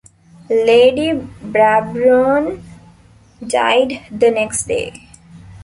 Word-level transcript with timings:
Lady 0.49 1.11
Brabourne 1.13 2.59
died 3.47 4.03
the 4.09 4.31
next 4.31 4.63
day. 4.63 4.91